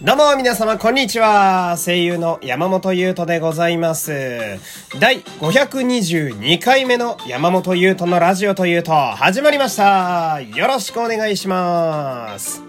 [0.00, 1.76] どうも皆様こんにちは。
[1.76, 4.12] 声優の山本優斗でございます。
[5.00, 10.40] 第522回目の山本優斗のラジオというと始まりました。
[10.40, 12.62] よろしくお願いします。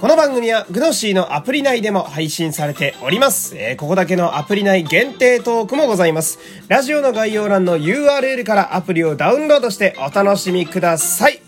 [0.00, 3.56] この番組はグノシーのアプリ内でも配信されております。
[3.56, 6.40] えーここだけのアプリ内限定トークもございます。
[6.66, 11.41] ラジオの概要欄の URL からアプリをダウンロードしてお楽しみください。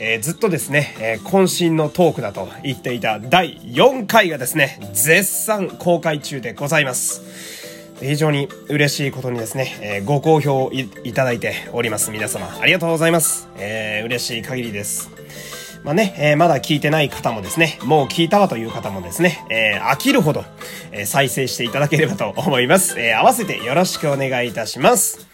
[0.00, 7.22] えーずっとですね、えー渾身のトークだと言っていた第4回がですね、絶賛公開中でございます。
[8.00, 12.10] 非常に嬉しいことにですね、えーご好評いただいております。
[12.10, 13.48] 皆様、ありがとうございます。
[13.58, 15.10] えー嬉しい限りです。
[15.84, 20.44] まあね、えーまだ聞いてない方もですね、もう聞いたわという方もですね、えー飽きるほど、
[20.92, 22.98] えー再生していただければと思います。
[22.98, 25.26] えー合わせてよろしくお願いいたします。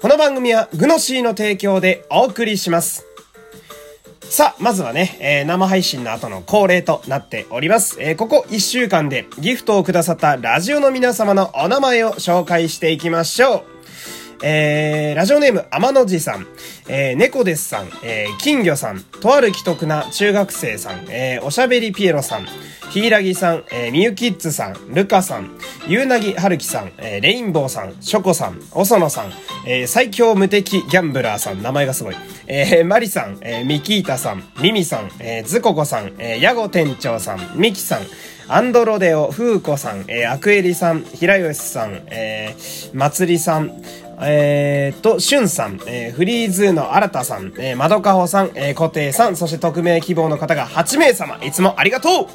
[0.00, 3.06] この番組はグノシーの提供でお送りします。
[4.30, 7.96] さあ、まずはね、えー生配信の後の恒例となっております。
[8.00, 13.73] えーここ1週間でギフトをくださったラジオの皆様のお名前を紹介していきましょう。
[14.42, 16.46] えー、ラジオネーム、天の寺さん、
[16.88, 22.46] えー、猫ですさん、えー、金魚さん、とある既得な中学生さん、えー、おしゃべりピエロさん、
[22.90, 25.50] ヒイラギさん、えー、みゆきっつさん、ルカさん、
[25.86, 29.32] ゆうなぎはるきさん、えー、レインボーさん、ショコさん、おそのさん、
[29.66, 38.02] えー、最強無敵ギャンブラーさん、名前がすごい、えー、マリさん、えー、ミキータさん、ミミさん、えー、ズココさん、えー、ヤゴ店長さん、ミキさん、
[38.46, 43.82] アンドロデオ、フーコさん、えー、アクエリさん、平吉さん、えー、まつりさん、
[44.20, 52.26] えー、と、しゅんさん、えー、フリーズの新田さん、えー、まどかほさん、えー、固定さん、そして匿名希望の方が8名様、いつもありがとう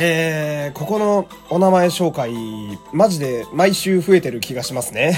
[0.00, 2.34] えー、ここのお名前紹介、
[2.92, 5.16] マジで毎週増えてる気がしますね。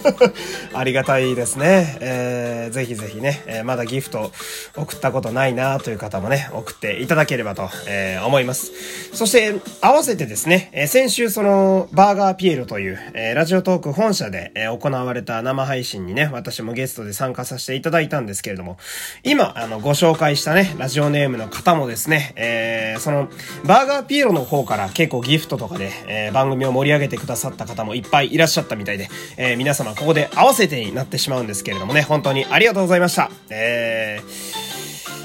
[0.72, 1.98] ありがたいですね。
[2.00, 4.32] えー、ぜひぜひね、えーまだギフト
[4.76, 8.72] 送ったことないなという方もね、送っていただければと、えー思います。
[9.12, 18.78] そして、合わせてですね、えー先週その、バーガーピエロという、えーラジオトーク本社で、えー行われた生配信にね、私もゲストで参加させていただいたんですけれども、
[19.22, 23.28] 今、あの、ご紹介したね、ラジオネームの方もですね、えーその、
[23.64, 33.30] バーガーピエロの方から結構ギフトとかで、えー番組を盛り上げてくださった方もいっぱいいらっしゃったみたいで、えー皆様ここで合わせてになってしまうんですけれどもね、本当にありがとうございました。
[33.50, 34.68] えー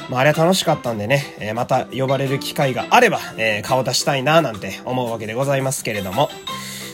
[0.10, 6.30] まあ、あれは楽しかったんでね、えまた呼ばれる機会があれば、え顔出したいななんて思うわけでございますけれども。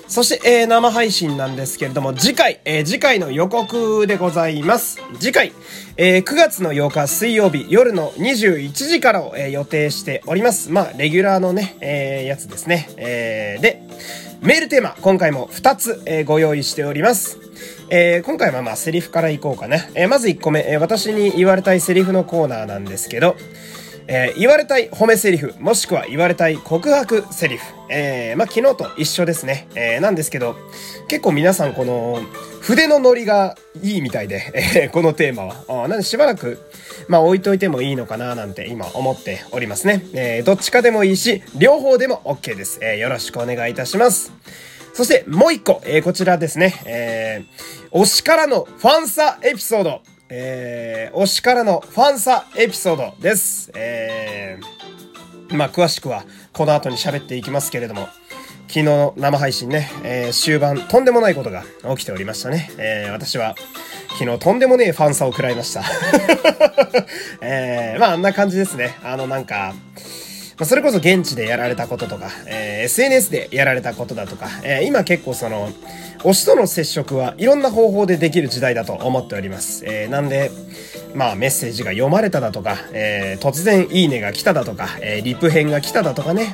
[0.10, 4.98] そして、えー生配信なんですけれども、次回、えー次回の予告でございます。
[5.20, 5.54] 次回、
[5.98, 10.72] えー9月の8日水曜日夜の21時からを、えー予定しております。
[10.72, 12.90] まあ、レギュラーのね、えーやつですね。
[12.98, 13.84] えーで、
[14.42, 17.38] メールテーマ、今回も2つ、えーご用意しております。
[17.92, 19.92] えー今回はまあセリフからいこうかね。
[19.94, 23.36] えーまず1個目、えー私に言われたいセリフのコーナーなんですけど、
[24.12, 27.64] えー言われたい褒めセリフ、もしくは言われたい告白セリフ。
[27.90, 29.68] えーまあ昨日と一緒ですね。
[29.76, 30.56] えーなんですけど、
[31.08, 32.20] 結構皆さんこの
[32.60, 35.84] 筆のノリがいいみたいで、えーこのテーマは。
[35.86, 36.58] あなんでしばらく、
[37.08, 40.04] まあ置いといてもいいのかななんて今思っておりますね。
[40.14, 42.80] えーどっちかでもいいし、両方でも OK です。
[42.82, 44.34] えよろしくお願いいたします。
[44.96, 46.82] そしてもう一個、えこちらですね。
[46.86, 50.02] えー推しからのファンサエピソード。
[50.30, 53.72] えー推しからのファンサエピソードです。
[53.76, 56.24] えーまあ、詳しくは
[56.54, 58.08] この後に喋っていきますけれども、
[58.68, 61.64] 昨日生配信ね、えー終盤とんでもないことが
[61.96, 62.70] 起きておりましたね。
[62.78, 63.56] えー私は
[64.20, 65.84] 昨日とんでもねえファンサを食らいました。
[67.42, 68.96] えーまああんな感じですね。
[69.04, 69.74] あのなんか、
[70.60, 75.72] ま、それこそ現地でやられたこととか、えー SNS でやられたことだとか、えー今結構その、
[76.20, 79.84] 推しとの接触はいろんな方法でできる時代だと思っております。
[79.86, 80.52] えーなんで、
[81.16, 86.54] まあメッセージが読まれただとか、えー突然いいねが来ただとか、えーリプ編が来ただとかね、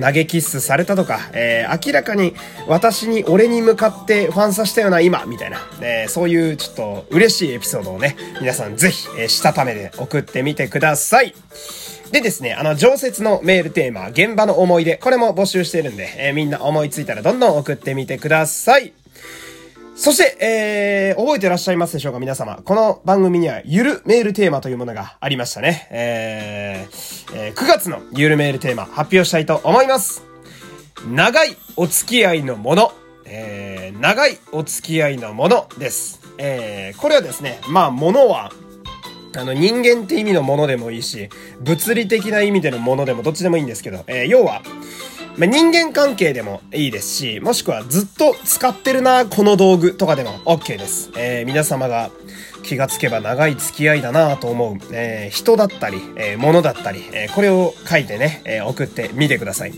[0.00, 2.34] 投げキッスされたとか、えー明らかに
[2.66, 11.34] 私に俺に向かってファンサしたような今、みたいな、えーそういうちょっと嬉しいエピソードをね、皆さんぜひ、えーしたためで送ってみてください。
[12.14, 18.92] でですね、あの、常設のメールテーマ、現場の思い出、これも募集してるんで、えーみんな思いついたらどんどん送ってみてください。
[19.96, 22.60] そして、えー、覚えてらっしゃいますでしょうか皆様。
[22.64, 25.88] この番組には、ゆるメールテーマというものがありましたね。
[25.90, 30.22] えーえー9月のゆるメールテーマ、発表したいと思います。
[31.08, 32.92] 長いお付き合いのもの。
[33.24, 36.20] えー、長いお付き合いのものです。
[36.38, 38.52] えー、これはですね、まあ、ものは、
[39.36, 41.28] あの、人間って意味のものでもいいし、
[41.60, 44.62] 物理的な意味でのものでもどっちでもいいんですけど、えー要は、
[45.36, 51.10] まあ、人間関係でもいいですし、もしくはずっと使ってるな、この道具とかでも OK です。
[51.16, 52.10] えー、皆様が
[52.62, 59.72] 気がつけば長い付き合いだなと思う、えー、人だったり、えー、物だったり、え、これを書いてね、え、送ってみてください。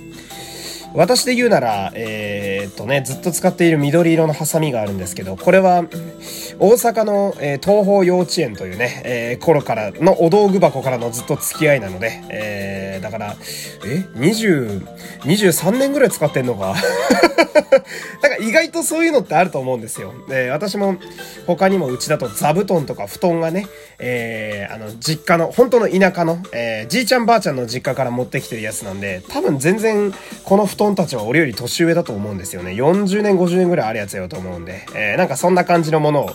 [0.95, 5.85] 私で言うなら、え、っとね、ずっと使っている緑色のハサミがあるんですけど、これは、
[6.59, 13.37] 大阪の、えー、東方幼稚園というね、えー、頃からのお道具箱からのずっと付き合いなので、えー、だから、
[13.85, 14.87] え ?20、
[15.23, 16.75] 23年ぐらい使ってんのか？
[18.23, 20.15] だから意外とそういうのってあると思うんですよ。
[20.29, 20.97] で、私も
[21.47, 23.67] 他にもうちだと座布団とか布団がね、
[23.99, 30.13] えー、あの、実家の、本当の田舎の、えー、じいちゃんばあちゃんの実家から持ってきてるやつなんで、多分全然
[30.45, 32.73] この布団たちは俺より年上だと思うんですよね。
[32.73, 36.31] 40年、50年ぐらいあるやつよと思うんで、えー、なんかそんな感じのものを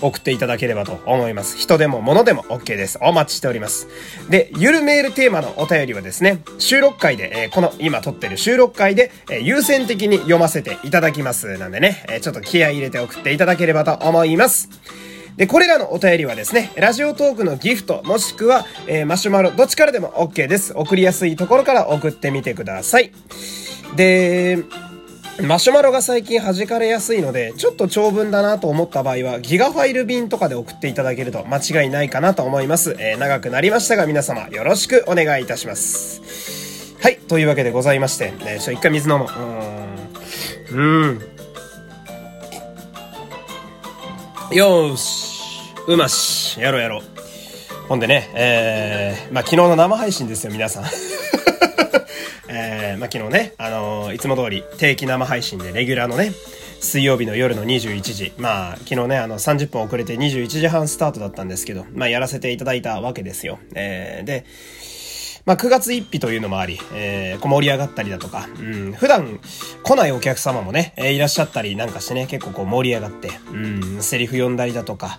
[0.00, 1.56] 送っていただければと思います。
[1.58, 2.98] 人でも物でも OK です。
[3.02, 3.88] お待ちしております。
[4.28, 11.58] で、ゆるメールテーマのお便りはですね、収録回で、えー、この今撮ってる収録回で、え、優先的に読ませていただきます。
[11.58, 14.68] なんでね、え、ちょっと気合入れて送っていただければと思います。
[15.36, 20.72] で、これらのお便りはですね、ラジオトークのギフト、もしくは、えー、マシュマロ、どっちからでも OK です。
[20.76, 23.10] 送りやすいところから送ってみてください。
[23.96, 24.58] で、
[25.42, 32.96] マシュマロが最近弾かれやすいので、ちょっと長文だなと思った場合は、ギガファイル便とかで送っていただけると間違いないかなと思います。
[33.00, 36.94] えー、長くなりましたが、皆様よろしくお願いいたします。
[37.02, 39.28] はい、というわけでございまして、えー、ちょ、一回水飲もう。
[39.28, 41.20] うーん。
[44.50, 44.56] うん。
[44.56, 45.74] よーし。
[45.88, 46.60] うまし。
[46.60, 47.02] やろうやろう。
[47.88, 50.84] ほんでね、えー、まあ、昨日の生配信ですよ、皆さん。
[52.94, 56.32] ー、まあ、昨日ね、あのー、いつも通り定期生配信でレギュラーのね、
[56.80, 58.32] 水曜日の夜の21時。
[58.38, 63.58] まあ、昨日ね、あの、30分遅れて21時半スタートだったんですけど、まあ、やらせていただいたわけですよ。
[63.74, 64.44] えー、で、
[65.46, 69.40] まあ、9月1日というのもあり、えー、こう盛り上がったりだとか、うん、普段
[69.82, 73.56] 来ないお客様もね、えー、いらっしゃったりなんかしてね、結構こう盛り上がって、う
[73.98, 75.18] ん、セリフ読んだりだとか、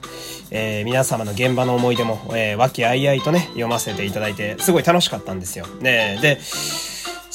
[0.49, 5.67] えー、皆様の現場の思い出も、えー、和気あいあいとね、読ませていただいて、すごい楽しかったんですよ。
[5.79, 6.39] ねで、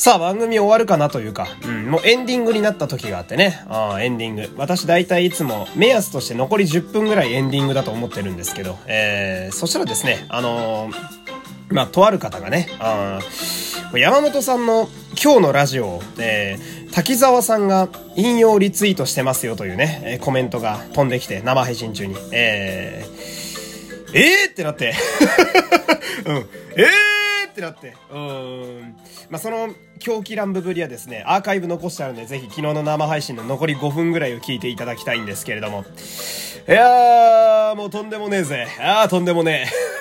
[0.00, 4.48] さあ番組終わるかなというか、うん、もうエンディングになった時があってね、あエンディング。
[4.56, 10.94] 私大体いつも目安として残り10分ぐらいエンディングだと思ってるんですけど、えー、そしたらですね、あのー、
[11.74, 13.18] まあ、とある方がね、あ
[13.94, 14.88] 山本さんの
[15.22, 22.16] 今日のラジオを、えー、滝沢さんが引用リツイートしてますよというね、えー、コメントが飛んできて、生配信中に。
[22.32, 24.94] えー、えーってなって。
[26.24, 26.36] うん。
[26.36, 27.09] えー
[27.60, 27.94] ってなって。
[28.10, 28.96] うん。
[29.28, 29.68] まあ、その
[29.98, 35.84] 狂気乱舞ぶりはですね、アーカイブ残してあるんで、ぜひ昨日の生配信の残り5分ぐらいを聞いていただきたいんですけれども。
[36.68, 38.66] いやー、もうとんでもねえぜ。
[38.80, 40.00] あー、とんでもねえ。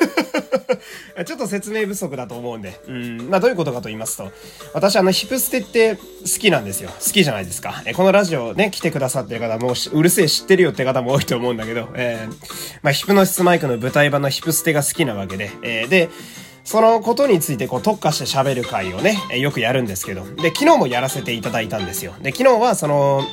[1.25, 2.79] ちょっと説明不足だと思うんで。
[2.87, 3.29] うん。
[3.29, 4.31] まあ、どういうことかと言いますと、
[4.73, 6.01] 私あの、ヒプステって好
[6.39, 6.89] きなんですよ。
[6.89, 7.83] 好きじゃないですか。
[7.85, 12.33] え、このラジオね、来てくださってる方もうるせえ知ってるよって方も多いと思うんだけど、えー、
[12.81, 16.09] まあ、ヒプノシスマイクの舞台版のヒプステが好きなわけで、えー、で、
[16.63, 22.13] そのことについてこう特化して喋る回をね、よくやるんですけど、で、昨日もやらせていただいたんですよ。
[22.21, 23.23] で、昨日はその、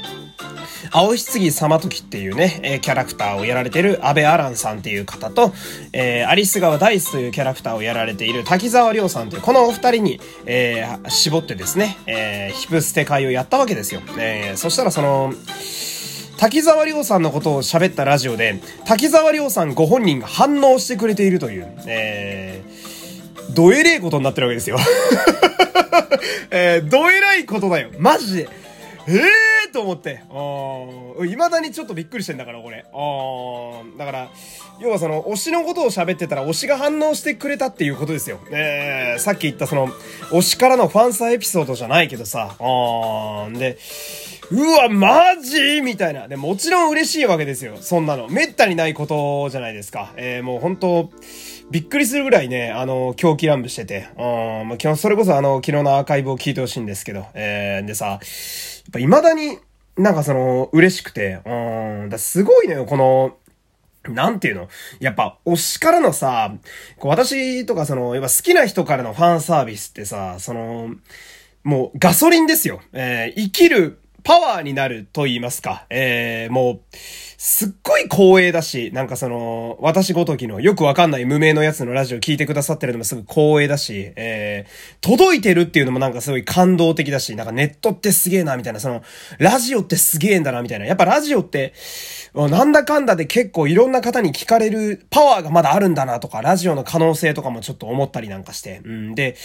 [0.93, 5.53] 青棺様時っていうね、え、キャラクターをやられてる安倍アランさんっていう方と、
[5.93, 14.01] えー、アリス川ダイスというキャラクターをやられている滝沢亮さんという、このお二人に、えー、絞ってですね、えー、ヒプステ会をやったわけですよ。
[14.19, 15.33] えー、そしたらその、
[16.37, 22.86] 滝沢亮さんのことを喋ったラジオで、滝沢亮さんご本人が反応してくれているという、えー、
[23.57, 24.79] どえれえことになってるわけですよ
[26.51, 27.91] えー、どえらいことだよ。
[27.99, 28.49] マジで。
[29.09, 30.23] ええー、と思って。
[30.31, 32.85] あ未だにちょっとびっくりしてんだから、これ。
[32.93, 34.29] あだから、
[34.81, 38.41] 要はその、推しのことを喋ってたら、推しが反応してくれたっていうことですよ。
[38.51, 39.89] えー、さっき言ったその、
[40.31, 42.57] 推しからのファンサーエピソードじゃないけどさ。
[42.59, 43.79] あで、
[44.51, 45.81] うわ、マジ？
[45.83, 46.29] みたいな。
[46.29, 47.77] で、もちろん嬉しいわけですよ。
[47.81, 48.29] そんなの。
[48.29, 50.13] めったにないことじゃないですか。
[50.17, 51.11] えー、もう本当
[51.71, 58.21] びっくりするぐらいね、あの、狂気乱舞してて、うん、まあ、今日、それこそあの、昨日のアーカイブを聞いてほしいんですけど、えー、でさ、やっ
[58.93, 59.59] ぱ未だに
[59.97, 63.37] なんかその、嬉しくて、うん、だすごいのよ、この、
[64.09, 64.69] なんていうの？
[65.01, 66.55] やっぱ、推しからのさ、
[66.99, 70.95] こう私とかその、やっぱ好きな人からのファンサービスってさ、その、
[71.65, 72.81] もうガソリンですよ。
[72.93, 75.87] えー、生きるパワーになると言いますか。
[75.89, 76.97] えー、もう、
[77.39, 89.05] すっごい光栄だし、なんかその、私ごときのよくわかんない無名のやつのラジオ聞いてくださってるのもすごい光栄だし、えー、届いてるっていうのもなんかすごい感動的だし、なんかネットってすげえな、みたいな、その、
[89.39, 90.87] ラジオってすげえんだな、みたいな。
[90.87, 91.73] やっぱラジオって、
[92.35, 98.81] なんだかんだで結構いろんな方に聞かれるパワーがまだあるんだなとか、ラジオの可能性とかもちょっと思ったりなんかして。
[98.85, 99.37] うん、で、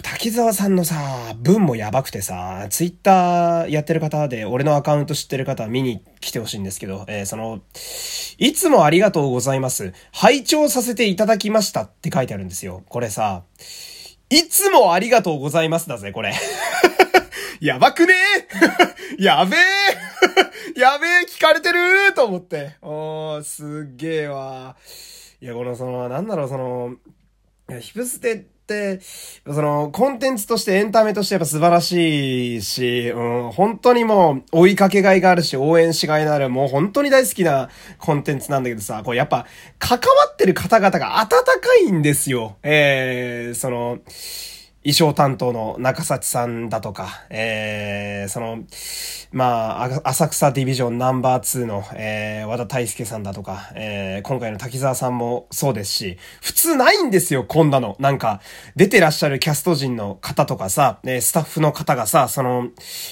[0.00, 7.60] 滝沢さんのさ、文もやばくてさ、ツイッターやってる方で、俺のアカウント知ってる方は見に来てほしいんですけど、えー、その、
[8.38, 9.92] いつもありがとうございます。
[10.12, 12.82] 拝聴させていただきましたって書いてあるんですよ。
[12.88, 13.42] これさ、
[14.30, 16.32] いつもありがとうございますだぜ、これ。
[17.60, 18.14] やばくね
[19.18, 19.60] え やべえ
[20.80, 22.76] やべえ聞かれてると思って。
[22.80, 24.74] おー、すっげえわ。
[25.40, 26.94] いや、この、その、なんだろう、その、
[27.68, 28.46] いや、ヒプステ、
[29.46, 39.46] その、コンテンツとしてエンタメとしてやっぱ素晴らしいし、うん、本当にもう追いかけがいがあるし、応援しがいのある、もう本当に大好きなコンテンツなんだけどさ、これやっぱ、
[39.78, 42.56] 関わってる方々が温かいんですよ。
[42.62, 43.98] えー、その、
[44.84, 48.64] 衣装担当の中崎さんだとか、えー、その、
[49.30, 57.96] まあ、浅草ディビジョンナンバー2の、えー、和田大輔さんだとか、えー、今回の滝沢さんもそうですし、普通ないんですよ、こんなの。
[58.00, 58.40] なんか、
[58.74, 62.70] 出てらっしゃるキャスト陣の方とかさ、え、スタッフの方がさ、その、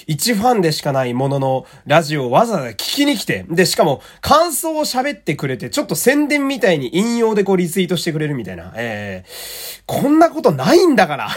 [0.09, 11.29] 一ファンでしかないものの、ラジオをわざわざ聞きに来て、で、しかも、感想を喋ってくれて、ちょっと宣伝みたいに引用でこうリツイートしてくれるみたいな、えー、こんなことないんだから。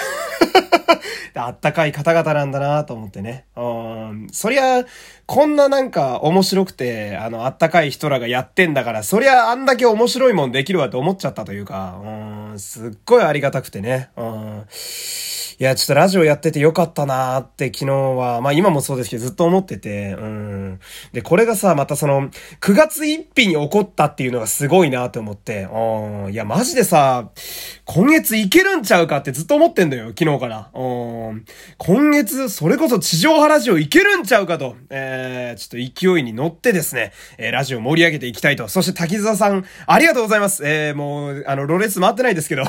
[1.35, 3.45] あったかい方々なんだなと思ってね。
[3.55, 4.27] うん。
[4.31, 4.85] そりゃ、
[5.25, 14.09] こんななんか面白くて、あの、あったかい人らがやってんだから、そりゃあんだけ面白いもんできるわって思っちゃったというか、うん、すっごいありがたくてね。
[14.15, 14.63] うん。
[15.59, 20.79] いや、ちょっとラジオやっててよかったなーって昨日は、まあ今もそうですけどずっと思ってて、うん。
[21.11, 22.29] で、これがさ、またその、
[22.61, 26.33] 9月1日に起こったっていうのがすごいなって思って、うん。
[26.33, 27.29] いや、マジでさ、
[27.85, 30.69] 今月いけるんちゃうかってずっと思ってんだよ、昨日から。
[30.73, 31.45] うん。
[31.77, 38.67] 今月、それこそ地上波ラジオいけるんちゃうかと、えー、ちょっと勢いに乗ってですね、えー、ラジオ盛り上げていきたいと。
[38.67, 40.63] そして滝沢さん、ありがとうございます。
[40.65, 42.63] えー、もう、あの、ロレス回ってないですけど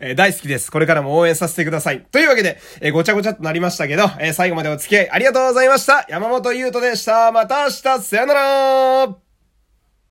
[0.00, 0.70] えー、大好きです。
[0.70, 2.04] これからも応援させてください。
[2.10, 6.06] というわけで、えー、ごちゃごちゃとなりましたけど、えー、最後までお付き合いありがとうございました。
[6.08, 7.32] 山本優斗でした。
[7.32, 9.23] また明日、さよなら